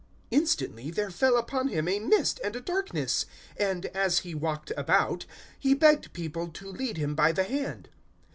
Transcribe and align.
Instantly 0.31 0.89
there 0.89 1.11
fell 1.11 1.37
upon 1.37 1.67
him 1.67 1.87
a 1.87 1.99
mist 1.99 2.39
and 2.43 2.55
a 2.55 2.59
darkness, 2.59 3.27
and, 3.55 3.85
as 3.85 4.21
he 4.25 4.33
walked 4.33 4.71
about, 4.75 5.27
he 5.59 5.75
begged 5.75 6.11
people 6.11 6.47
to 6.47 6.71
lead 6.71 6.97
him 6.97 7.13
by 7.13 7.31
the 7.31 7.43
hand. 7.43 7.87